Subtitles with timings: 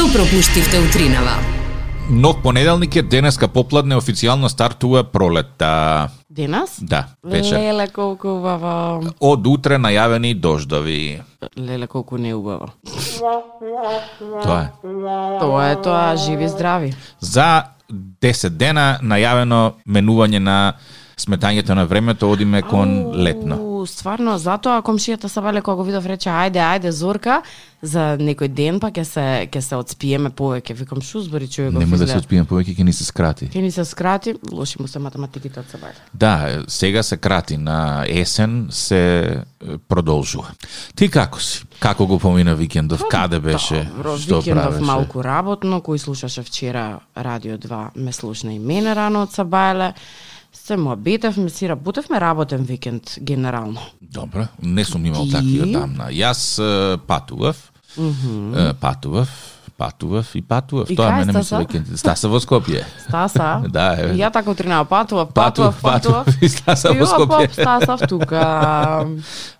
[0.00, 1.34] Што пропуштивте утринава?
[2.10, 6.08] Нов понеделник е денеска попладне официјално стартува пролетта.
[6.30, 6.78] Денес?
[6.80, 7.58] Да, беше.
[7.60, 9.12] Леле колку убаво.
[9.20, 11.20] Од утре најавени дождови.
[11.52, 12.70] Леле колку не убаво.
[14.40, 14.72] Тоа е.
[15.44, 16.94] Тоа е тоа, живи здрави.
[17.20, 20.56] За 10 дена најавено менување на
[21.20, 23.58] сметањето на времето одиме кон летно.
[23.86, 27.40] Стварно, затоа комшијата Сабале кога го видов рече ајде, ајде Зорка,
[27.82, 30.74] за некој ден па ќе се ќе се отспиеме повеќе.
[30.76, 33.48] Викам шу збори човеков Нема да се отпием повеќе ќе ни се скрати.
[33.48, 35.96] Ќе ни се скрати, лоши му се математиките од Сабале.
[36.12, 39.44] Да, сега се крати на есен се
[39.88, 40.52] продолжува.
[40.94, 41.64] Ти како си?
[41.80, 43.02] Како го помина викендов?
[43.10, 43.84] Каде беше?
[43.96, 44.84] Добро, Што викендов правеше?
[44.84, 49.92] малку работно, кој слушаше вчера Радио 2, ме слушна и мене рано од Сабајле.
[50.52, 53.80] Се му обетев, ме си работевме работен викенд генерално.
[54.02, 56.10] Добро, не сум имал такви одамна.
[56.10, 56.58] Јас
[57.06, 57.72] патував,
[58.80, 59.28] патував,
[59.80, 60.90] патував и патував.
[60.90, 62.28] И Тоа мене ми се стаса?
[62.28, 62.84] во Скопје.
[63.08, 63.62] Стаса?
[63.72, 64.12] Да, е.
[64.12, 66.42] Ја така утринава патував, Патував, патував, патував.
[66.42, 67.44] и Стаса во Скопје.
[67.44, 69.06] оп, Стасав тука.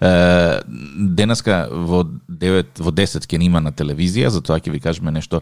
[1.16, 5.40] Денеска во 9 во 10 ќе има на телевизија, затоа ќе ви кажеме нешто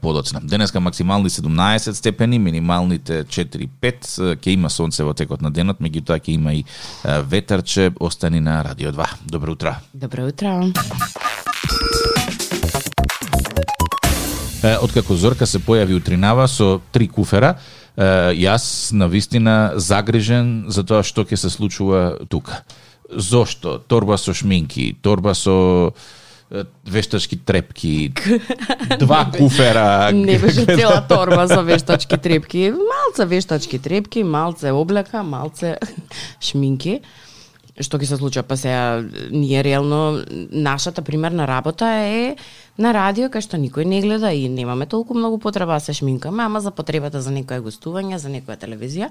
[0.00, 0.40] подоцна.
[0.44, 6.22] Денеска максимални 17 степени, минималните 4-5, е, ќе има сонце во текот на денот, меѓутоа
[6.22, 6.62] ќе има и
[7.26, 9.10] ветарче, остани на Радио 2.
[9.26, 9.74] Добро утро.
[9.94, 10.70] Добро утро.
[14.64, 17.58] Откако Зорка се појави утринава со три куфера,
[17.96, 22.64] јас на вистина загрижен за тоа што ќе се случува тука.
[23.10, 23.78] Зошто?
[23.78, 25.92] Торба со шминки, торба со
[26.84, 28.12] вештачки трепки,
[28.98, 30.10] два куфера.
[30.12, 32.72] Не беше цела торба за вештачки трепки.
[32.72, 35.78] Малце вештачки трепки, малце облека, малце
[36.40, 37.00] шминки.
[37.74, 38.44] Што ќе се случува?
[38.46, 39.02] Па сега,
[39.34, 42.36] ние реално, нашата примерна работа е
[42.78, 46.44] на радио, кај што никој не гледа и немаме толку многу потреба да се шминкаме,
[46.44, 49.10] ама за потребата за некое гостување, за некоја телевизија,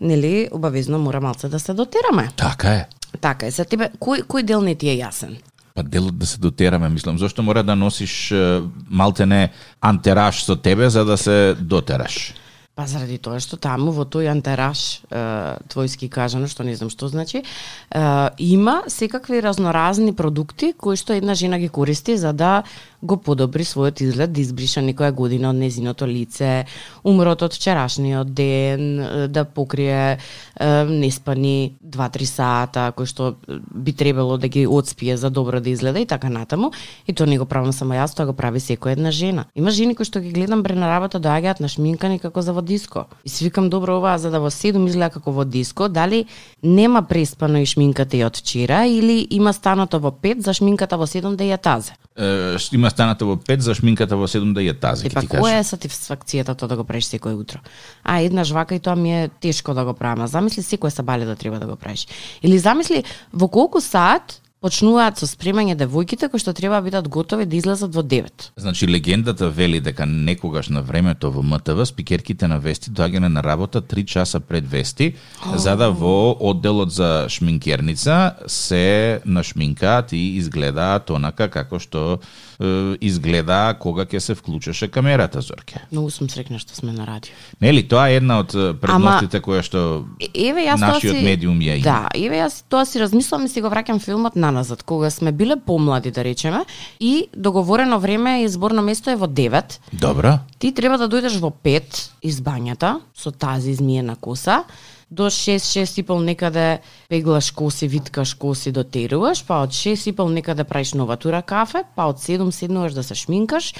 [0.00, 2.28] нели, обавезно мора малце да се дотераме.
[2.36, 2.88] Така е.
[3.20, 5.38] Така е, за тебе, кој, кој дел не ти е јасен?
[5.74, 7.18] Па делот да се дотераме, мислам.
[7.18, 12.34] Зошто мора да носиш е, малтене антераж со тебе за да се дотераш?
[12.72, 15.20] Па заради тоа што таму во тој антараж е,
[15.68, 18.04] твојски кажано, што не знам што значи, е,
[18.40, 22.62] има секакви разноразни продукти кои што една жена ги користи за да
[23.02, 26.64] го подобри својот изглед, да избриша некоја година од незиното лице,
[27.04, 33.34] умрот од вчерашниот ден, да покрие е, неспани 2-3 сата, кои што
[33.74, 36.72] би требало да ги одспие за добро да изгледа и така натаму.
[37.06, 39.44] И тоа не го правам само јас, тоа го прави секоја една жена.
[39.54, 43.04] Има жени кои што ги гледам бре на работа доаѓаат на шминкани како за диско.
[43.24, 46.24] И си викам добро ова за да во 7 изгледа како во диско, дали
[46.62, 51.06] нема преспано и шминката и од вчера или има станото во 5 за шминката во
[51.06, 51.94] 7 да ја тазе.
[52.16, 55.20] Е, има станата во 5 за шминката во 7 да ја тазе, Е ќе па
[55.20, 57.60] ти која е сатисфакцијата тоа да го правиш секој утро?
[58.04, 60.24] А една жвака и тоа ми е тешко да го правам.
[60.24, 62.06] А замисли секој сабале да треба да го правиш.
[62.42, 67.46] Или замисли во колку саат почнуваат со спремање девојките кои што треба да бидат готови
[67.46, 68.52] да излезат во 9.
[68.56, 73.82] Значи легендата вели дека некогаш на времето во МТВ спикерките на вести доаѓале на работа
[73.82, 75.14] 3 часа пред вести
[75.56, 82.20] за да во одделот за шминкерница се нашминкаат и изгледаат онака како што
[82.60, 85.82] е, изгледа кога ќе се вклучеше камерата Зорке.
[85.90, 87.34] Многу сум срекна што сме на радио.
[87.60, 91.80] Нели тоа е една од предностите која што Еве јас тоа нашиот си медиум ја
[91.80, 91.84] има.
[91.84, 95.56] Да, еве јас тоа си размислувам и си го враќам филмот наназад, кога сме биле
[95.56, 96.64] помлади да речеме
[97.00, 99.78] и договорено време и зборно место е во 9.
[99.92, 100.38] Добро.
[100.58, 104.64] Ти треба да дојдеш во 5 из бањата со тази измиена коса,
[105.12, 110.12] до 6 6 и пол некаде пеглаш коси, виткаш коси, дотеруваш, па од 6 и
[110.12, 113.74] пол некаде правиш нова тура кафе, па од 7 седнуваш да се шминкаш,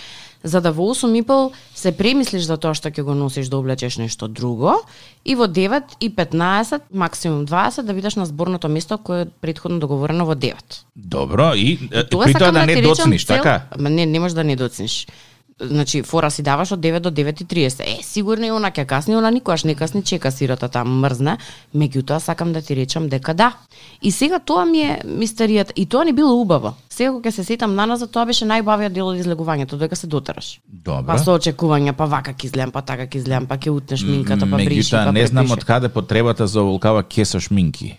[0.44, 3.56] за да во 8 и пол се премислиш за тоа што ќе го носиш да
[3.56, 4.76] облечеш нешто друго
[5.25, 9.81] и во 9 и 15, максимум 20 да бидеш на зборното место кое е предходно
[9.81, 10.84] договорено во 9.
[10.97, 13.62] Добро и, е, Тоа тоа да ти не доцниш, цел- така?
[13.78, 15.06] Ма не, не можеш да не доцниш.
[15.60, 17.82] Значи, фора си даваш од 9 до 9.30.
[17.87, 21.37] Е, сигурно и она ќе касни, она никогаш не касни, чека сирота таму мрзне.
[21.76, 23.52] Меѓутоа, сакам да ти речам дека да.
[24.02, 25.72] И сега тоа ми е мистеријата.
[25.76, 26.75] И тоа не било убаво.
[26.90, 30.60] Сега кога се сетам наназад, тоа беше најбавиот дел од излегувањето, додека се дотераш.
[30.66, 31.06] Добро.
[31.06, 34.48] Па со очекувања, па вака ќе изгледам, па така ќе изгледам, па ќе утнеш минката,
[34.48, 37.96] па бриши, па не знам од каде потребата за оволкава кеса шминки.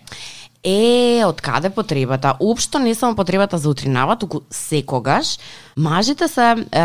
[0.64, 2.36] Е, од каде потребата?
[2.40, 5.38] Општо не само потребата за утринава, туку секогаш
[5.76, 6.42] мажите се
[6.72, 6.80] е,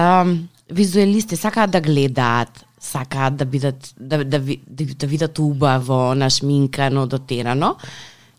[0.72, 7.76] визуелисти, сакаат да гледаат, сакаат да бидат да да, да, да видат убаво, нашминкано, дотерано.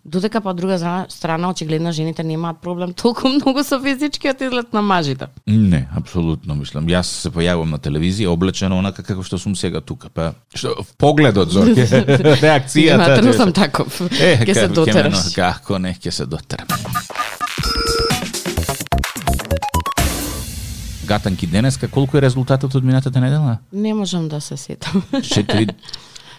[0.05, 5.27] Додека па друга страна, очигледно жените немаат проблем толку многу со физичкиот изглед на мажите.
[5.47, 6.89] Не, апсолутно мислам.
[6.89, 10.09] Јас се појавувам на телевизија облечено онака како што сум сега тука.
[10.09, 11.85] Па што погледот Зорке,
[12.47, 13.21] реакцијата.
[13.21, 14.01] Имате, сум таков.
[14.21, 15.35] Е, Ке се дотераш.
[15.35, 16.69] ке Како не, ќе се дотерам.
[21.11, 23.57] Гатанки денеска, колку е резултатот од минатата недела?
[23.73, 25.03] Не можам да се сетам.
[25.13, 25.75] 4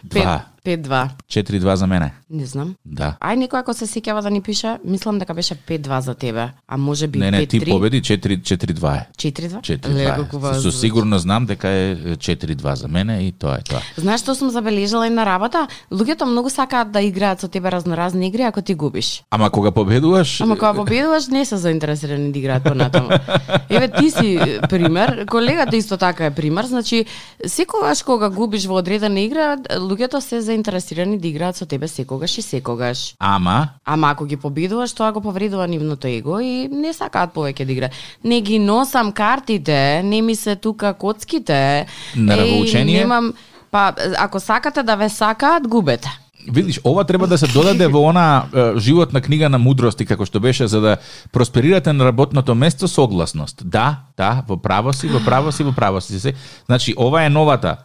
[0.07, 1.09] 2 5-2.
[1.29, 2.13] 4-2 за мене.
[2.29, 2.75] Не знам.
[2.85, 3.15] Да.
[3.19, 6.77] Ај некој ако се сеќава да ни пише, мислам дека беше 5-2 за тебе, а
[6.77, 7.69] може би Не, не, ти 5-3.
[7.71, 9.07] победи 4-4-2 е.
[9.17, 9.61] 4-2?
[9.61, 10.61] 4-2 е.
[10.61, 13.81] Со сигурно знам дека е 4-2 за мене и тоа е тоа.
[13.97, 15.67] Знаеш што сум забележала и на работа?
[15.91, 19.23] Луѓето многу сакаат да играат со тебе разноразни игри ако ти губиш.
[19.31, 23.09] Ама кога победуваш, Ама кога победуваш не се заинтересирани да играат понатаму.
[23.69, 27.05] Еве ти си пример, колегата исто така е пример, значи
[27.45, 32.42] секогаш кога губиш во одредена игра, луѓето се заинтересирани да играат со тебе секогаш и
[32.42, 33.15] секогаш.
[33.19, 37.71] ама Ама ако ги победуваш, тоа го повредува нивното его и не сакаат повеќе да
[37.71, 37.95] играат.
[38.24, 41.88] Не ги носам картите, не ми се тука коцките.
[42.15, 43.00] На равоучение?
[43.00, 43.33] Немам,
[43.71, 46.12] па ако сакате да ве сакаат, губете.
[46.48, 50.39] Видиш, ова треба да се додаде во она е, животна книга на мудрости како што
[50.42, 50.97] беше за да
[51.31, 53.62] просперирате на работното место согласност.
[53.65, 56.33] Да, да, во право си, во право си, во право си.
[56.65, 57.77] Значи ова е новата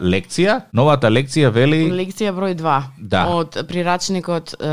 [0.00, 3.26] лекција, новата лекција вели Лекција број 2 Да.
[3.28, 4.66] од прирачникот е,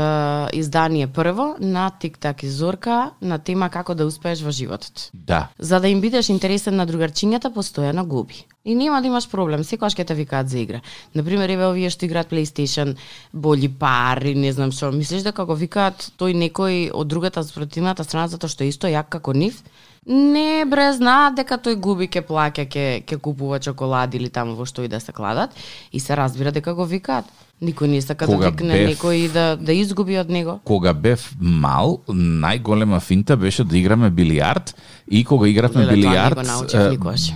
[0.52, 5.10] издание прво на Тик-так и Зорка на тема како да успееш во животот.
[5.12, 5.48] да.
[5.58, 8.44] За да им бидеш интересен на другарчињата, постојано губи.
[8.64, 10.78] И нема да имаш проблем, секогаш ќе те викаат за игра.
[11.12, 12.94] Например, еве овие што играат PlayStation,
[13.32, 14.88] боли пари, не знам што.
[14.88, 19.12] Мислиш дека го викаат тој некој од другата спротивната страна затоа што е исто јак
[19.12, 19.60] како нив?
[20.08, 24.64] Не, бре, знаат дека тој губи ке плаќа, ке ке купува чоколади или таму во
[24.64, 25.52] што и да се кладат
[25.92, 27.28] и се разбира дека го викаат.
[27.62, 30.60] Никој не сака Кога да викне бев- некој и да да изгуби од него.
[30.64, 34.74] Кога бев мал, најголема финта беше да играме билиард
[35.08, 36.38] и кога игравме Леле, билиард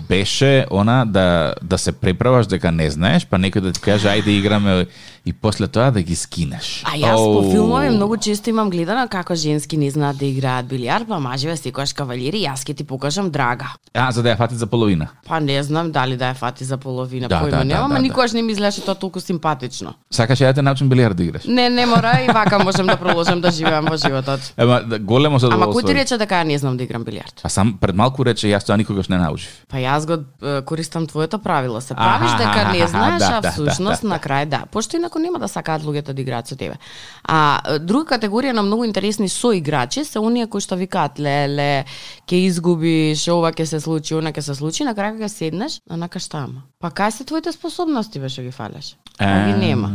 [0.09, 4.29] беше она да да се преправаш дека не знаеш, па некој да ти каже ајде
[4.31, 4.87] играме
[5.25, 6.83] и после тоа да ги скинеш.
[6.85, 7.51] А јас по Оу.
[7.51, 11.93] филмови многу често имам гледано како женски не знаат да играат билиард, па мажеве секогаш
[11.93, 13.75] кавалери, јас ќе ти покажам драга.
[13.95, 15.09] А, за да ја фати за половина.
[15.27, 17.95] Па не знам дали да ја фати за половина, Да, појма да, нема, да, ама
[17.95, 19.95] да, никогаш не ми изгледаше тоа толку симпатично.
[20.11, 21.45] Сакаш ја да те научам билиард да играш?
[21.45, 24.41] Не, не мора и вака можам да продолжам да живеам во животот.
[24.57, 25.81] Ема да, големо Ама задоволство.
[25.81, 27.41] кој ти рече дека ја не знам да играм билиард?
[27.43, 29.51] А сам пред малку рече јас тоа никогаш не научив.
[29.69, 30.25] Па јас го
[30.65, 31.81] користам твоето правило.
[31.81, 34.15] Се правиш дека не знаеш, да, а да, всушност да, да.
[34.15, 34.63] на крај да.
[34.73, 36.77] Пошто инаку нема да сакаат луѓето да играат со тебе.
[37.25, 41.85] А друга категорија на многу интересни соиграчи се оние кои што викаат леле,
[42.29, 46.19] ќе изгубиш, ова ќе се случи, она ќе се случи, на крај кога седнеш, онака
[46.19, 46.63] што ама.
[46.81, 48.97] Па кај се твоите способности беше ги фалеш?
[49.19, 49.89] А ги нема.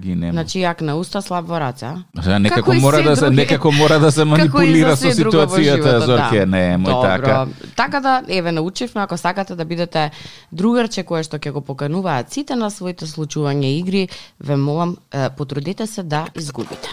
[0.00, 0.32] Ги нема.
[0.32, 2.22] Значи јак на уста, слаб во раце, а?
[2.22, 6.46] Сега некако Како мора да се некако мора да се манипулира со ситуацијата, Зорке, да.
[6.46, 7.46] не, мој така.
[7.76, 10.10] Така да, еве, научивме, ако сакате да бидете
[10.52, 14.08] другарче кое што ќе го покануваат сите на своите случувања игри,
[14.44, 14.96] ве молам,
[15.36, 16.88] потрудете се да изгубите.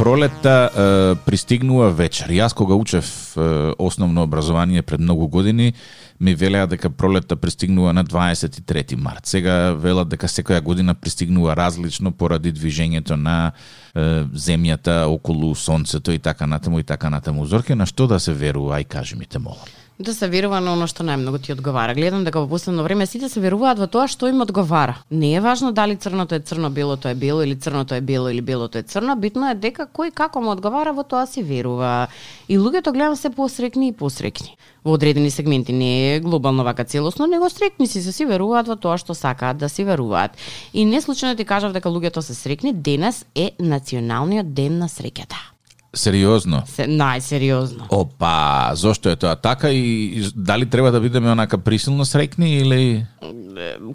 [0.00, 2.30] Пролетта е, пристигнува вечер.
[2.32, 5.72] Јас кога учев е, основно образование пред многу години,
[6.20, 9.26] ми велеа дека пролетта пристигнува на 23 март.
[9.26, 13.52] Сега велат дека секоја година пристигнува различно поради движењето на
[13.94, 17.44] е, земјата околу сонцето и така натаму и така натаму.
[17.44, 18.80] Зорке, на што да се верува?
[18.80, 19.68] Ај кажи ми те молам.
[20.00, 21.92] Да се верува на оно што најмногу ти одговара.
[21.92, 24.94] Гледам дека во последно време сите се веруваат во тоа што им одговара.
[25.10, 28.40] Не е важно дали црното е црно, белото е бело или црното е бело или
[28.40, 32.08] белото е црно, битно е дека кој како му одговара во тоа си верува.
[32.48, 34.56] И луѓето гледам се посрекни и посрекни.
[34.84, 38.80] Во одредени сегменти не е глобално вака целосно, него срекни си се си веруваат во
[38.80, 40.32] тоа што сакаат да си веруваат.
[40.72, 45.49] И не случајно ти кажав дека луѓето се срекни, денес е националниот ден на среќата.
[45.94, 46.62] Сериозно?
[46.70, 47.88] Се најсериозно.
[47.90, 53.06] Опа, зошто е тоа така и и дали треба да бидеме онака присилно срекни или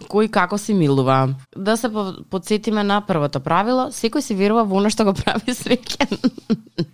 [0.08, 1.34] кој како си милува.
[1.56, 5.54] Да се по- подсетиме на првото правило, секој си верува во оно што го прави
[5.56, 6.20] среќен.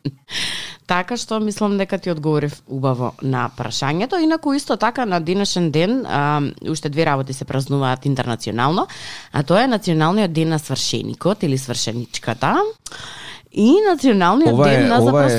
[0.86, 4.22] така што мислам дека ти одговорив убаво на прашањето.
[4.22, 8.86] Инаку исто така на денешен ден а, уште две работи се празнуваат интернационално,
[9.32, 12.56] а тоа е националниот ден на свршеникот или свршеничката
[13.54, 15.38] и националниот Ова е- ден на ова е-.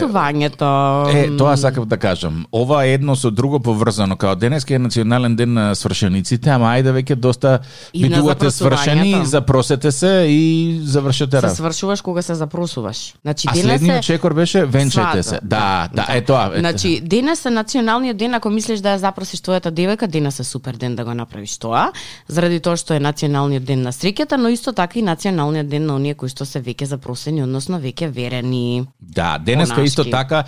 [1.14, 2.46] Е, тоа сакав да кажам.
[2.52, 4.16] Ова е едно со друго поврзано.
[4.18, 7.60] Као денеска е национален ден на свршениците, ама ајде веќе доста
[7.94, 11.56] бидувате свршени, запросете се и завршете се работа.
[11.56, 13.14] свршуваш кога се запросуваш.
[13.22, 15.40] Значи А следниот чекор беше венчајте се.
[15.44, 16.52] Да, да, е тоа.
[16.56, 20.44] Е, Значи, денес е националниот ден, ако мислиш да ја запросиш твојата девојка, денес е
[20.44, 21.92] супер ден да го направиш тоа,
[22.28, 25.96] заради тоа што е националниот ден на среќата, но исто така и националниот ден на
[25.96, 28.86] оние кои што се веќе запросени, односно веќе верени.
[29.00, 29.88] Да, денеска Монашки.
[29.88, 30.44] исто така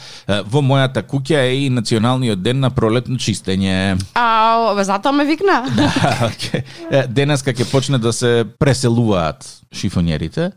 [0.47, 3.97] во мојата куќа е и националниот ден на пролетно чистење.
[4.13, 5.63] А, затоа ме викна.
[6.41, 9.45] Ќе- е, денеска ќе почне да се преселуваат
[9.75, 10.51] шифонерите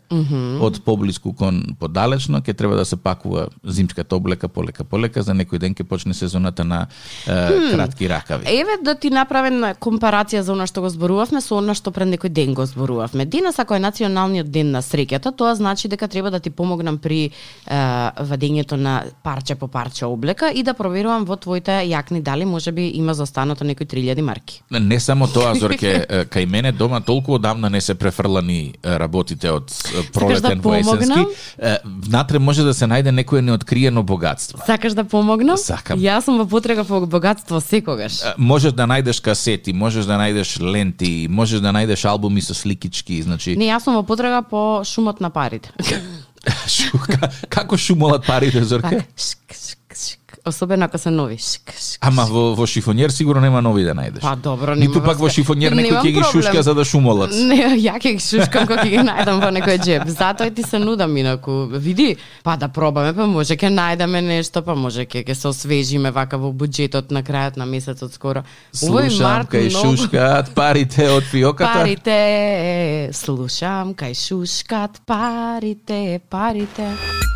[0.60, 5.58] од поблиску кон подалечно, ќе треба да се пакува зимската облека полека полека, за некој
[5.58, 6.86] ден ќе почне сезоната на
[7.26, 8.46] е, кратки ракави.
[8.48, 12.32] Еве да ти направим компарација за она што го зборувавме со она што пред некој
[12.32, 13.26] ден го зборувавме.
[13.26, 17.24] Денес ако е националниот ден на среќата, тоа значи дека треба да ти помогнам при
[17.24, 17.30] е,
[17.70, 23.14] вадењето на парче по парче облека и да проверувам во твоите јакни дали можеби има
[23.14, 24.62] за останато некои 3000 марки.
[24.70, 28.74] Не само тоа, Зорке, кај мене дома толку одамна не се префрлани
[29.08, 31.08] работите од е, пролетен да во есенски.
[31.08, 31.26] помогнам?
[31.58, 34.60] Е, Внатре може да се најде некое неоткриено богатство.
[34.66, 35.56] Сакаш да помогнам?
[35.56, 35.98] Сакам.
[35.98, 38.20] Јас сум во потрега по богатство секогаш.
[38.36, 43.56] Можеш да најдеш касети, можеш да најдеш ленти, можеш да најдеш албуми со сликички, значи
[43.56, 45.72] Не, јас сум во потрега по шумот на парите.
[47.48, 48.62] како шумолат парите
[49.16, 49.56] шк,
[49.96, 50.27] шк.
[50.46, 51.36] Особено ако се нови.
[51.38, 51.98] Шк, шк.
[52.00, 54.20] Ама во, во шифонер сигурно нема нови да најдеш.
[54.20, 55.34] Па добро, нема Ниту пак во врска.
[55.34, 57.30] шифонер некој ќе ги шушка за да шумолат.
[57.50, 60.08] Не, ја ќе ги шушкам кога ќе ги најдам во некој джеб.
[60.08, 61.66] Затоа ти се нудам инаку.
[61.66, 66.10] Види, па да пробаме, па може ќе најдеме нешто, па може ќе ќе се освежиме
[66.10, 68.44] вака во буџетот на крајот на месецот скоро.
[68.74, 71.72] Овој Слушам март кај многу- шушкаат парите од фиоката.
[71.72, 77.27] Парите, слушам кај шушкат парите, парите.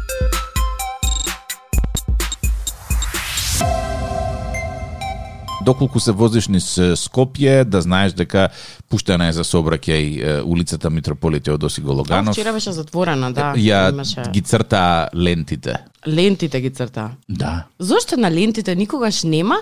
[5.64, 8.48] Доколку се возиш низ Скопје, да знаеш дека
[8.90, 12.34] пуштена е за сообраќај улицата Митрополит Теодоси А, Гологанов.
[12.34, 13.52] вчера беше затворена, да.
[13.56, 14.22] ја имаше.
[14.32, 15.76] ги црта лентите.
[16.08, 17.10] Лентите ги црта.
[17.28, 17.64] Да.
[17.78, 19.56] Зошто на лентите никогаш нема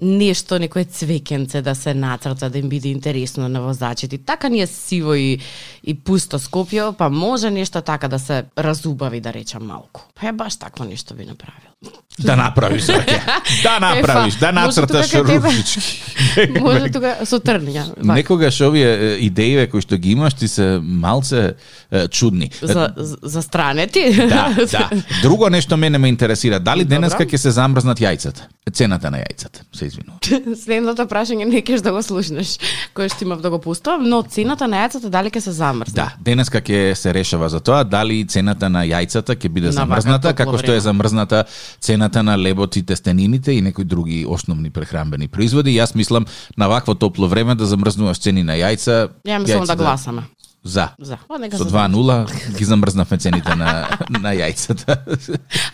[0.00, 4.18] нешто, некој цвекенце да се нацрта, да им биде интересно на возачите.
[4.18, 5.38] Така ни е сиво и,
[5.84, 10.02] и пусто Скопје, па може нешто така да се разубави, да речам малку.
[10.14, 11.70] Па ја баш такво нешто би направил.
[12.18, 13.22] Да направиш, Зорке.
[13.62, 16.02] Да направиш, да нацрташ рупички.
[16.60, 17.84] Може тука со трнја.
[18.14, 21.54] Некогаш овие е, идеи кои што ги имаш ти се малце
[21.90, 22.50] е, чудни.
[22.62, 24.14] За, за, за странети?
[24.16, 24.90] Да, да.
[25.22, 26.58] Друго нешто мене ме интересира.
[26.60, 28.48] Дали денеска ќе се замрзнат јајцата?
[28.72, 30.18] Цената на јајцата, се извинувам.
[30.64, 32.54] Следното прашање не кеш да го слушнеш,
[32.96, 35.94] кој што имав да го пустувам, но цената на јајцата дали ќе се замрзне?
[35.98, 40.00] Да, денеска ќе се решава за тоа дали цената на јајцата ќе биде На вака
[40.00, 41.44] замрзната, топло како што е замрзната
[41.80, 45.76] цената на лебот и тестенините и некои други основни прехранбени производи.
[45.76, 46.24] Јас мислам
[46.56, 49.08] на вакво топло време да замрзнуваш цени на јајца.
[49.28, 50.22] Ја мислам да јајцата- гласаме.
[50.64, 50.88] За.
[50.98, 51.18] За.
[51.28, 54.96] Па нека Со се 2-0 ги замрзнавме цените на, на јајцата.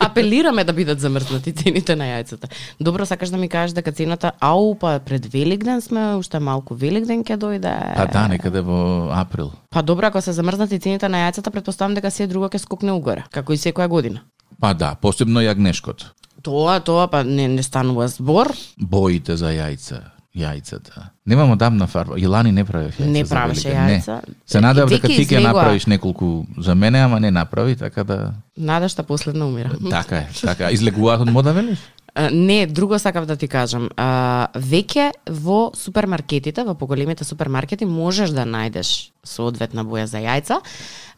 [0.03, 2.51] Апелираме да бидат замрзнати цените на јајцата.
[2.75, 7.23] Добро, сакаш да ми кажеш дека цената ау па пред Великден сме, уште малку Великден
[7.23, 7.71] ќе дојде.
[7.95, 9.53] Па да, некаде во април.
[9.71, 13.23] Па добро, ако се замрзнати цените на јајцата, претпоставам дека се друго ќе скокне угоре,
[13.31, 14.27] како и секоја година.
[14.59, 16.11] Па да, посебно јагнешкот.
[16.43, 18.51] Тоа, тоа, па не, не станува збор.
[18.75, 20.03] Боите за јајца,
[20.35, 21.09] јајцата.
[21.25, 22.17] Немам одамна фарба.
[22.19, 23.11] Илани не правеше јајца.
[23.11, 24.19] Не правеше јајца.
[24.27, 24.35] Не.
[24.45, 29.03] Се надев дека ти ќе направиш неколку за мене, ама не направи, така да Надежта
[29.03, 29.71] последна умира.
[29.89, 30.71] така е, така.
[30.71, 31.79] Излегуваат од мода велиш?
[32.31, 33.89] Не, друго сакав да ти кажам.
[33.95, 40.59] А, веќе во супермаркетите, во поголемите супермаркети, можеш да најдеш соодветна боја за јајца.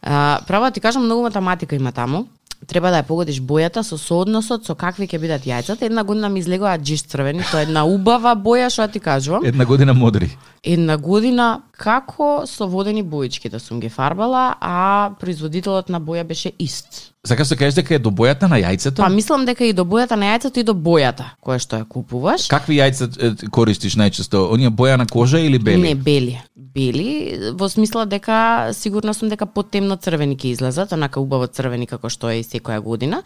[0.02, 2.26] А, право да ти кажам, многу математика има таму.
[2.66, 5.86] Треба да ја погодиш бојата со соодносот со какви ќе бидат јајцата.
[5.86, 9.44] Една година ми излегоа джиш црвени, тоа е една убава боја, што ти кажувам.
[9.44, 10.30] Една година модри.
[10.62, 16.52] Една година како со водени боички да сум ги фарбала, а производителот на боја беше
[16.58, 17.10] ист.
[17.26, 19.00] Сакаш да кажеш дека е до бојата на јајцето?
[19.00, 22.48] Па мислам дека и до бојата на јајцето и до бојата која што ја купуваш.
[22.52, 24.44] Какви јајца користиш најчесто?
[24.52, 25.82] Оние боја на кожа или бели?
[25.82, 26.38] Не, бели.
[26.74, 32.10] Бели, во смисла дека сигурна сум дека потемно црвени ќе излезат, онака убаво црвени како
[32.10, 33.22] што е и секоја година.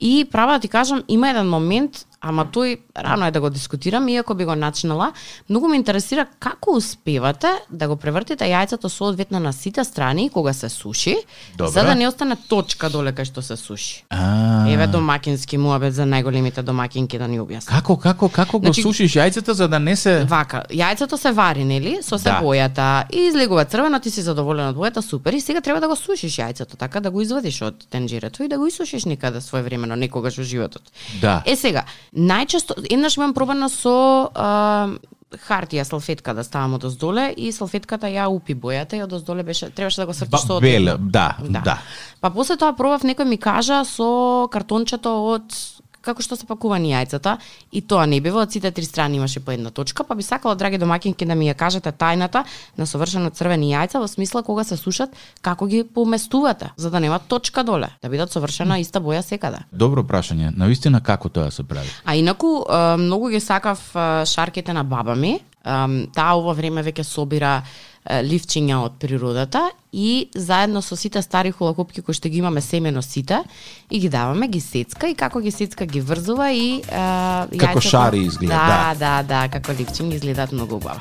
[0.00, 4.08] И права да ти кажам, има еден момент, ама тој рано е да го дискутирам,
[4.08, 5.12] иако би го начнала.
[5.48, 10.68] Многу ме интересира како успевате да го превртите јајцето соодветно на сите страни кога се
[10.68, 11.16] суши,
[11.56, 11.70] Добра.
[11.70, 14.04] за да не остане точка доле кај што се суши.
[14.10, 17.66] А, Еве домакински муабет за најголемите домакинки да ни објасни.
[17.66, 20.24] Како, како, како го Значи- сушиш јајцето за да не се...
[20.24, 22.40] Вака, јајцето се вари, нели, со се Да.
[22.42, 25.96] бојата и излегува црвено, ти си задоволен од бојата, супер, и сега треба да го
[25.96, 30.36] сушиш јајцето, така да го извадиш од тенџерето и да го исушиш некаде своевремено, некогаш
[30.36, 30.82] во животот.
[31.20, 31.42] Да.
[31.46, 34.88] Е сега, најчесто еднаш имам пробано со а,
[35.30, 39.70] хартија салфетка да ставам од оздоле и салфетката ја упи бојата и од оздоле беше
[39.70, 41.60] требаше да го сртиш со Ба, бела, да, да.
[41.64, 41.76] Да.
[42.20, 45.54] Па после тоа пробав некој ми кажа со картончето од
[46.02, 47.36] како што се пакувани јајцата
[47.72, 50.56] и тоа не бива од сите три страни имаше по една точка, па би сакала
[50.56, 52.44] драги домакинки да ми ја кажете тајната
[52.76, 55.10] на совршено црвени јајца во смисла кога се сушат
[55.42, 59.64] како ги поместувате за да нема точка доле, да бидат совршена иста боја секаде.
[59.72, 60.52] Добро прашање.
[60.56, 61.88] Навистина како тоа се прави?
[62.04, 62.64] А инаку
[62.98, 63.92] многу ги сакав
[64.24, 65.38] шарките на баба ми.
[65.60, 67.60] Таа ова време веќе собира
[68.06, 73.42] ливчиња од природата и заедно со сите стари хулакопки кои што ги имаме семено сите
[73.90, 77.90] и ги даваме, ги сецка и како ги сецка ги врзува и а, Како јајцето-
[77.90, 81.00] шари изгледа, Да, да, да, како ливчиња изгледаат многу убаво.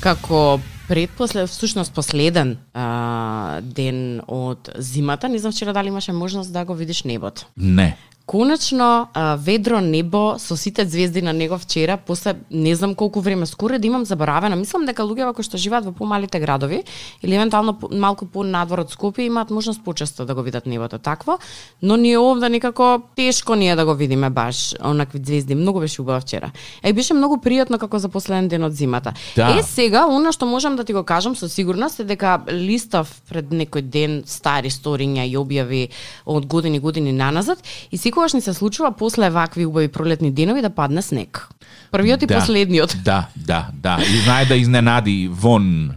[0.00, 6.64] Како предпослед, всушност последен а, ден од зимата, не знам вчера дали имаше можност да
[6.64, 7.46] го видиш небото.
[7.56, 7.96] Не.
[8.30, 9.08] Конечно,
[9.38, 13.86] ведро небо со сите звезди на него вчера, после не знам колку време, скоро да
[13.86, 14.56] имам заборавено.
[14.56, 16.84] Мислам дека луѓето кои што живеат во помалите градови
[17.26, 21.38] или евентуално по- малку понадвор од Скопје имаат можност почесто да го видат небото такво,
[21.82, 25.54] но ние овде некако тешко ни е да го видиме баш онакви звезди.
[25.54, 26.52] Многу беше убаво вчера.
[26.82, 29.12] Е беше многу пријатно како за последен ден од зимата.
[29.34, 29.58] Да.
[29.58, 33.50] Е сега, она што можам да ти го кажам со сигурност е дека листав пред
[33.50, 35.88] некој ден стари сториња и објави
[36.26, 37.58] од години години наназад
[37.90, 41.48] и секогаш ни се случува после вакви убави пролетни денови да падне снег.
[41.90, 42.38] Првиот и да.
[42.38, 42.96] последниот.
[43.04, 43.98] Да, да, да.
[44.02, 45.92] И знае да изненади вон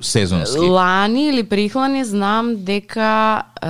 [0.00, 0.58] сезонски.
[0.58, 3.68] Лани или прихлани знам дека е,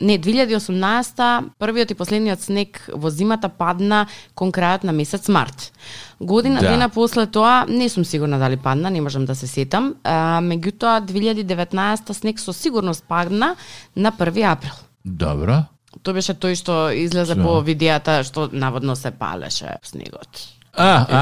[0.00, 5.72] не 2018 првиот и последниот снег во зимата падна кон крајот на месец март.
[6.20, 6.70] Година Да.
[6.70, 9.94] дена после тоа не сум сигурна дали падна, не можам да се сетам.
[10.04, 10.10] Е,
[10.46, 13.56] меѓутоа 2019 снег со сигурност падна
[13.96, 14.78] на 1 април.
[15.04, 15.71] Добро.
[16.02, 17.42] Тоа беше тој што излезе Што?
[17.42, 20.28] по видеата што наводно се палеше снегот.
[20.74, 21.18] А, а,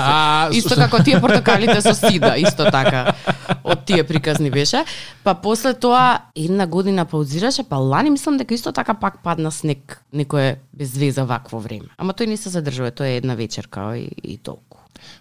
[0.47, 3.17] а, Исто како тие портокалите со сида, исто така.
[3.65, 4.85] Од тие приказни беше.
[5.25, 10.05] Па после тоа една година паузираше, па лани мислам дека исто така пак падна снег
[10.13, 11.91] некое без веза вакво време.
[11.99, 14.79] Ама тој не се задржува, тоа е една вечерка и, и толку.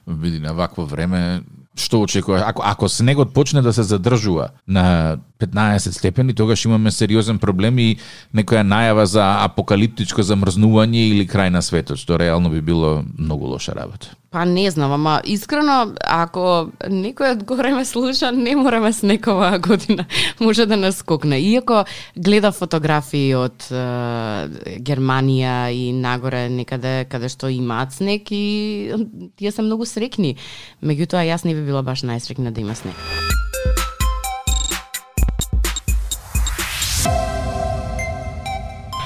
[0.07, 1.41] види на вакво време
[1.75, 7.39] што очекува ако ако снегот почне да се задржува на 15 степени тогаш имаме сериозен
[7.39, 7.97] проблем и
[8.35, 13.71] некоја најава за апокалиптичко замрзнување или крај на светот што реално би било многу лоша
[13.75, 14.11] работа.
[14.31, 19.57] Па не знам, ама искрено, ако некој од горе ме слуша, не мораме с некова
[19.59, 20.05] година.
[20.39, 21.39] Може да нас скокне.
[21.39, 21.85] Иако
[22.15, 28.93] гледа фотографии од е, Германија и нагоре некаде каде што имаат снег и
[29.35, 30.35] тие се многу срекни.
[30.83, 33.48] Меѓутоа јас не би била баш најсрекна да има снег.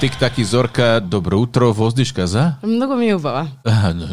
[0.04, 2.52] Тик так и Зорка, добро утро, воздишка за?
[2.62, 3.48] Многу ми е убава.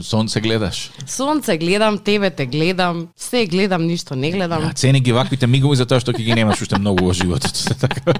[0.02, 0.92] Сонце гледаш.
[1.08, 4.64] Сонце гледам, тебе те гледам, се гледам, ништо не гледам.
[4.64, 7.52] А, цени ги ваквите мигови затоа што ќе ги немаш уште многу во животот.
[7.84, 8.16] Така.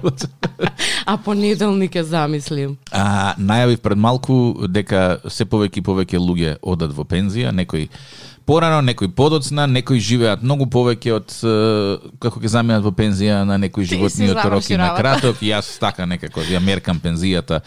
[1.06, 2.76] А понеделник е замислим.
[2.92, 7.88] А, најавив пред малку дека се повеќе и повеќе луѓе одат во пензија, некои
[8.46, 11.34] порано, некои подоцна, некои живеат многу повеќе од
[12.22, 15.42] како ќе заминат во пензија на си животниот рок и на краток.
[15.42, 17.62] Јас така некако ја меркам пензијата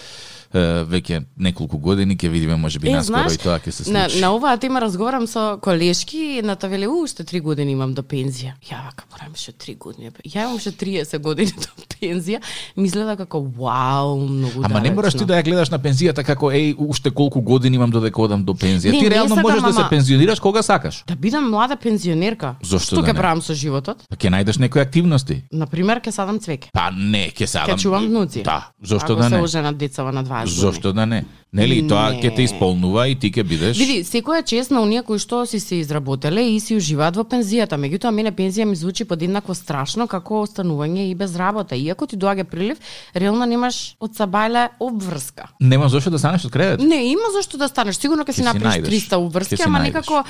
[0.53, 4.21] веќе неколку години ќе видиме можеби наскоро и тоа ќе се на, случи.
[4.21, 8.01] на оваа тема разговарам со колешки и едната веле, у, уште три години имам до
[8.01, 8.55] пензија.
[8.69, 10.09] Ја вака, морам уште три години.
[10.09, 10.29] бе.
[10.29, 12.41] Ја имам уште 30 години до пензија.
[12.77, 16.51] Ми изгледа како, вау, многу Ама не мораш ти да ја гледаш на пензијата како
[16.51, 18.91] еј уште колку години имам додека одам до пензија.
[18.91, 21.03] Не, ти реално можеш да се пензионираш кога сакаш.
[21.07, 22.55] Да бидам млада пензионерка.
[22.61, 24.05] Зошто Што да ќе правам со животот?
[24.09, 25.43] Па ќе најдеш некои активности.
[25.51, 26.69] Например, ќе садам цвеќе.
[26.73, 27.77] Па не, ќе садам.
[27.77, 28.43] Ќе чувам внуци.
[28.43, 29.41] Да, зошто Ако да се не?
[29.41, 30.44] оженат децава на 20 години.
[30.45, 31.25] Зошто да не?
[31.55, 32.19] Нели, и тоа Не.
[32.19, 35.59] ќе те исполнува и ти ќе бидеш Види, секоја чест на оние кои што си
[35.59, 37.79] се изработеле и си уживаат во пензијата.
[37.79, 41.75] Меѓутоа, мене пензија ми звучи подеднакво страшно како останување и без работа.
[41.75, 42.77] Иако ти доаѓа прилив,
[43.15, 45.47] реално немаш од сабајле обврска.
[45.59, 46.79] Нема зошто да станеш од кревет.
[46.83, 47.95] Не, има зашто да станеш.
[47.95, 49.07] Сигурно ќе си си направиш најдеш.
[49.07, 50.23] 300 обврски, ама некако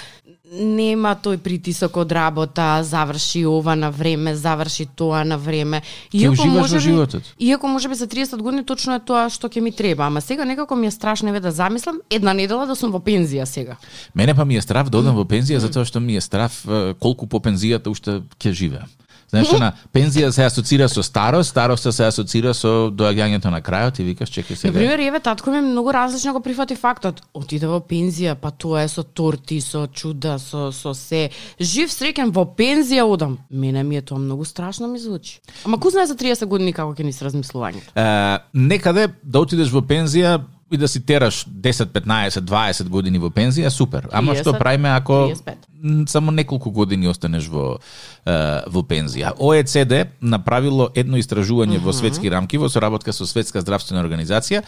[0.51, 5.81] нема тој притисок од работа, заврши ова на време, заврши тоа на време.
[6.13, 7.23] уживаш во животот.
[7.39, 10.45] Иако може би за 30 години точно е тоа што ќе ми треба, ама сега
[10.45, 13.77] некако ми е страшно еве да замислам една недела да сум во пензија сега.
[14.15, 16.63] Мене па ми е страв да одам во пензија затоа што ми е страв
[16.99, 18.89] колку по пензијата уште ќе живеам.
[19.29, 24.05] Знаеш, на пензија се асоцира со старост, староста се асоцира со доаѓањето на крајот и
[24.11, 24.73] викаш чекај сега.
[24.73, 27.21] пример, еве татко ми многу различно го прифати фактот.
[27.33, 31.29] Отиде во пензија, па тоа е со торти, со чуда, со со се.
[31.59, 33.39] Жив среќен во пензија одам.
[33.49, 35.41] Мене ми е тоа многу страшно ми звучи.
[35.65, 37.95] Ама ку знае за 30 години како ќе ни се размислувањето.
[37.95, 43.29] Е, некаде да отидеш во пензија и да си тераш 10, 15, 20 години во
[43.29, 44.07] пензија, супер.
[44.11, 45.53] Ама 30, што правиме ако 35.
[45.83, 47.77] м, само неколку години останеш во
[48.25, 49.35] во пензија?
[49.37, 54.63] ОЕЦД направило едно истражување во светски рамки во соработка со Светска здравствена организација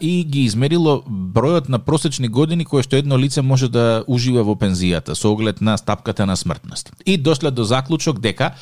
[0.00, 4.52] и ги измерило бројот на просечни години кои што едно лице може да ужива во
[4.52, 6.92] пензијата со оглед на стапката на смртност.
[7.06, 8.52] И дошле до заклучок дека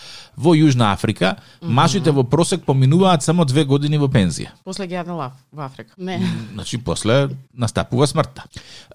[0.40, 4.54] во Јужна Африка мажите во просек поминуваат само две години во пензија.
[4.64, 5.92] После ги јадна лав во Африка.
[5.98, 6.20] Не.
[6.54, 8.46] Значи, после настапува смртта.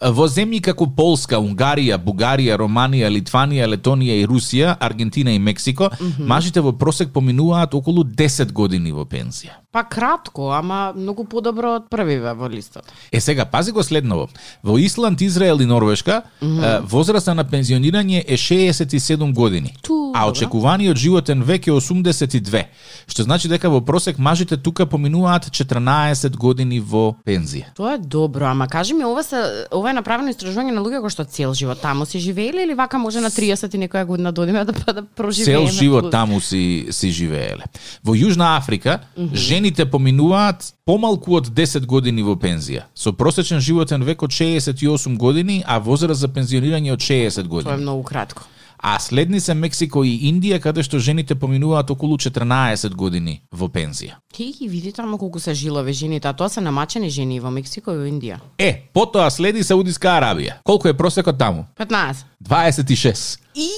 [0.02, 6.64] Во земји како Полска, Унгарија, Бугарија, Романија, Литванија, Летонија и Русија, Аргентина и Мексико, мажите
[6.66, 9.62] во просек поминуваат околу 10 години во пензија.
[9.76, 12.88] Па кратко, ама многу подобро од првиве во листот.
[13.12, 14.30] Е сега пази го следново.
[14.64, 20.98] Во Исланд, Израел и Норвешка е, возраста на пензионирање е 67 години, Ту, а очекуваниот
[21.36, 22.66] животен век е 82,
[23.08, 27.74] што значи дека во просек мажите тука поминуваат 14 години во пензија.
[27.76, 31.10] Тоа е добро, ама кажи ми, ова се ова е направено истражување на луѓе кои
[31.10, 34.42] што цел живот таму си живееле или вака може на 30 и некоја година да
[34.42, 35.68] одиме да па да проживееме.
[35.68, 37.64] Цел живот таму си си живееле.
[38.04, 39.00] Во Јужна Африка
[39.34, 45.64] жените поминуваат помалку од 10 години во пензија, со просечен животен век од 68 години,
[45.66, 47.82] а возраст за пензионирање од 60 Тоа е години.
[47.82, 48.44] многу кратко.
[48.78, 54.20] А следни се Мексико и Индија, каде што жените поминуваат околу 14 години во пензија.
[54.34, 57.94] Ти ги види таму колку се жилови жените, а тоа се намачени жени во Мексико
[57.94, 58.40] и во Индија.
[58.60, 60.60] Е, потоа следи Саудиска Арабија.
[60.64, 61.66] Колку е просекот таму?
[61.80, 62.26] 15.
[62.44, 63.40] 26.
[63.56, 63.70] И,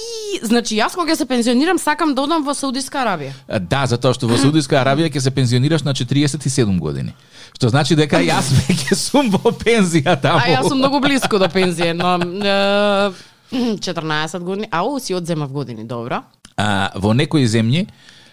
[0.42, 3.32] значи, јас кога се пензионирам, сакам да одам во Саудиска Арабија.
[3.70, 7.14] Да, затоа што во Саудиска Арабија ќе се пензионираш на 47 години.
[7.54, 10.42] Што значи дека јас веќе сум во пензија таму.
[10.42, 12.18] А јас сум многу близко до пензија, но
[12.50, 13.12] е,
[13.52, 14.68] 14 години.
[14.70, 16.22] Ау, си одземав години, добро.
[16.56, 17.86] А, во некои земји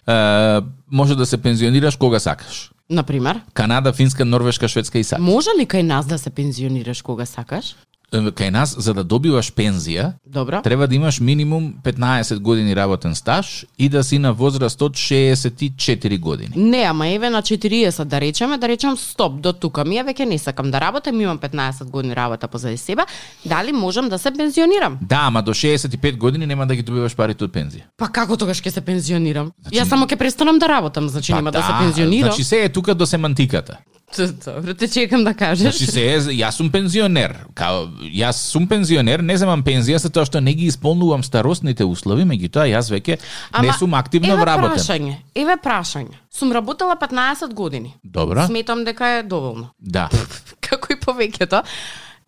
[0.05, 2.71] а, може да се пензионираш кога сакаш.
[2.89, 5.19] Например, Канада, Финска, Норвешка, Шведска и САД.
[5.19, 7.75] може ли кај нас да се пензионираш кога сакаш?
[8.13, 10.61] Е, Кај нас, за да добиваш пензија, Добро.
[10.61, 16.19] треба да имаш минимум 15 години работен стаж и да си на возраст од 64
[16.19, 16.51] години.
[16.55, 19.85] Не, ама еве на 40 да речеме, да речем стоп до тука.
[19.85, 23.01] Ми веќе не сакам да работам, имам 15 години работа позади себе.
[23.45, 24.97] Дали можам да се пензионирам?
[25.01, 27.89] Да, ама до 65 години нема да ги добиваш парите од пензија.
[27.97, 29.51] Па како тогаш ќе се пензионирам?
[29.71, 32.31] Јас само ќе престанам да работам, значи нема да, се пензионирам.
[32.31, 33.77] Значи се е тука до семантиката.
[34.17, 35.75] Добро, те чекам да кажеш.
[35.75, 37.35] Значи се јас сум пензионер.
[37.53, 42.23] Као, јас сум пензионер, не земам пензија за тоа што не ги исполнувам старосните услови,
[42.23, 43.19] меѓутоа јас веќе
[43.61, 44.77] не сум активно еве вработен.
[44.77, 46.15] прашање, еве прашање.
[46.31, 47.93] Сум работела 15 години.
[48.03, 48.47] Добро?
[48.47, 49.69] Сметам дека е доволно.
[49.79, 50.09] Да.
[50.65, 51.63] Како и повеќето.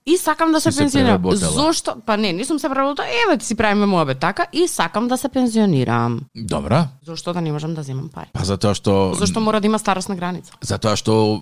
[0.07, 1.21] И сакам да се се пензионирам.
[1.33, 1.95] Зошто?
[2.05, 3.07] Па не, не сум се преработила.
[3.25, 6.19] Еве ти си правиме моабет така и сакам да се пензионирам.
[6.35, 6.83] Добро.
[7.03, 8.25] Зошто да не можам да земам пари?
[8.33, 10.51] Па затоа што Зошто мора да има старосна граница?
[10.61, 11.41] затоа што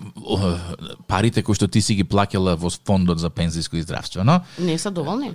[1.06, 4.90] парите кои што ти си ги плаќала во фондот за пензиско и здравствено, Не се
[4.90, 5.32] доволни.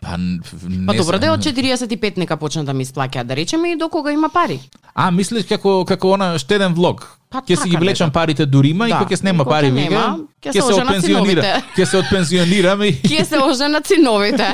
[0.00, 0.40] па не
[0.86, 3.88] Па добро се- да од 45 нека почнат да ми исплаќаат, да речеме и до
[3.88, 4.60] кога има пари.
[4.94, 7.18] А, мислиш како како она штеден влог.
[7.32, 8.98] Па Ќе си ги така влечам парите до Рима и Да.
[8.98, 10.02] кога ќе снема пари, ќе вика,
[10.42, 11.42] ќе се ќе отпензионира.
[11.72, 14.46] Ќе се отпензионирам и Ке се оженат синовите.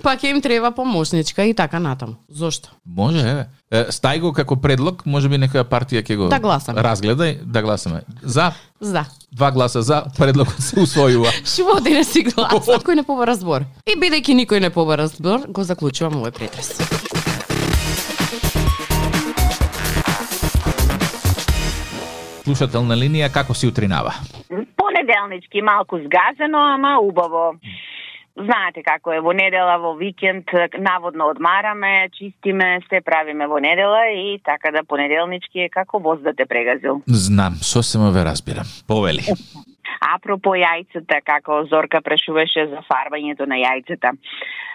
[0.00, 2.14] Па ќе им треба помошничка и така натаму.
[2.30, 2.68] Зошто?
[2.86, 3.44] Може, еве.
[3.90, 6.78] Стај го како предлог, може би некоја партија ќе го Да гласаме.
[6.80, 8.00] разгледа и да гласаме.
[8.22, 9.04] За, За.
[9.32, 11.32] два гласа за, предлогот се усвојува.
[11.46, 12.66] Шивоти не си глас.
[12.68, 13.64] Никој не побара збор.
[13.84, 16.78] И бидејќи никој не побара збор, го заклучувам овој претрес.
[22.44, 24.12] Слушател на линија, како си утринава?
[24.76, 27.54] Понеделнички малку згазено, ама убаво.
[28.36, 34.40] Знаете како е, во недела, во викенд, наводно одмараме, чистиме, се правиме во недела и
[34.44, 37.00] така да понеделнички е како воз да те прегазил.
[37.06, 38.68] Знам, сосема ве разбирам.
[38.88, 39.24] Повели.
[40.04, 44.12] А апропо јајцата, како Зорка прашуваше за фарбањето на јајцата.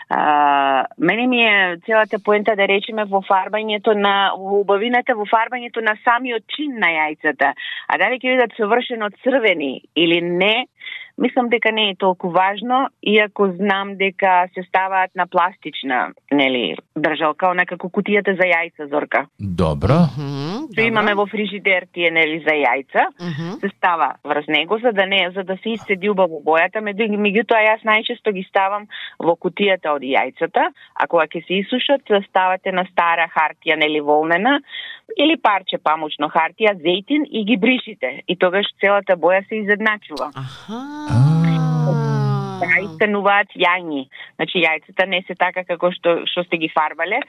[0.09, 5.83] А, мене ми е целата поента да речеме во фарбањето на во убавината во фарбањето
[5.85, 7.53] на самиот чин на јајцата.
[7.87, 10.65] А дали ќе бидат совршено црвени или не,
[11.19, 17.51] мислам дека не е толку важно, иако знам дека се ставаат на пластична, нели, држалка,
[17.51, 19.25] онака како кутијата за јајца, Зорка.
[19.39, 19.99] Добро.
[20.17, 23.59] Мгм, Што имаме во фрижидер тие нели за јајца, Мгм.
[23.61, 27.61] се става врз него за да не за да се исцеди убаво бојата, меѓу меѓутоа
[27.67, 28.87] јас најчесто ги ставам
[29.19, 34.59] во кутијата од јајцата, а кога ќе се исушат, ставате на стара хартија нели волнена
[35.17, 38.21] или парче памучно хартија, зејтин и ги бришите.
[38.27, 40.31] И тогаш целата боја се изедначува.
[40.35, 41.48] Аха.
[42.59, 44.07] Така истануваат јајни.
[44.35, 47.21] Значи јајцата не се така како што што сте ги фарбале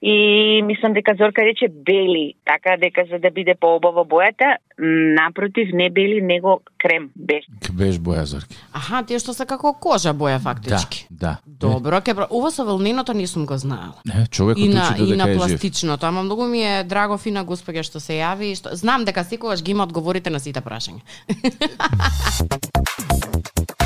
[0.00, 5.90] и мислам дека Зорка рече бели, така дека за да биде поубава бојата, напротив не
[5.90, 7.44] бели него крем беш.
[7.72, 8.54] Беш боја зорки.
[8.72, 11.06] Аха, тие што се како кожа боја фактички.
[11.10, 11.68] Да, да.
[11.68, 13.98] Добро, ке ова со волненото не сум го знаела.
[14.06, 15.38] Не, човекот И на, учи и додека на е жив.
[15.38, 19.24] пластичното, ама многу ми е драго фина господја што се јави и што знам дека
[19.24, 21.02] секогаш ги има одговорите на сите прашања.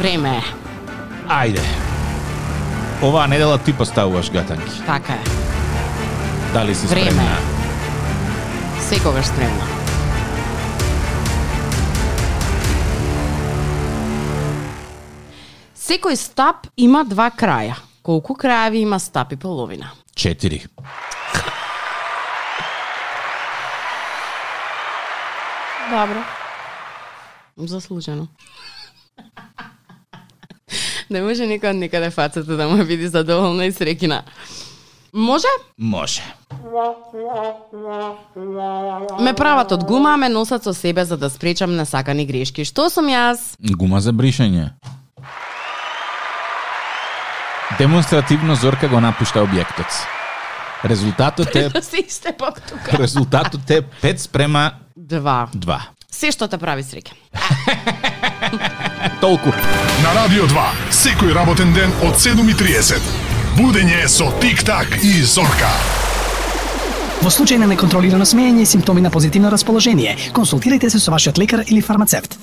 [0.00, 0.44] Време е.
[1.28, 1.60] Ајде.
[3.04, 4.80] Оваа недела ти поставуваш гатанки.
[4.86, 5.24] Така е.
[6.52, 7.10] Дали си Време.
[7.10, 7.36] спремна?
[8.80, 9.66] Секогаш спремна.
[15.76, 17.76] Секој стап има два краја.
[18.02, 19.92] Колку крајави има стап и половина?
[20.16, 20.62] Четири.
[25.90, 26.24] Добро.
[27.56, 28.26] Заслужено.
[31.10, 34.22] Не може никад никаде фацата да му види задоволна и срекина.
[35.12, 35.46] Може?
[35.78, 36.22] Може.
[39.20, 42.64] Ме прават од гума, а ме носат со себе за да спречам несакани грешки.
[42.64, 43.58] Што сум јас?
[43.58, 44.70] Гума за бришење.
[47.78, 49.90] Демонстративно Зорка го напушта објектот.
[50.84, 52.98] Резултатот е Да се истепок тука.
[52.98, 55.48] резултатот е 5 спрема Два.
[55.54, 55.80] 2.
[56.10, 57.12] Се што те прави среќа.
[59.20, 59.52] Толку.
[60.04, 63.00] На Радио 2, секој работен ден од 7.30.
[63.56, 65.72] Будење со Тик-так и Зорка.
[67.20, 71.64] Во случај на неконтролирано смеење и симптоми на позитивно расположение, консултирайте се со вашиот лекар
[71.66, 72.38] или фармацевт.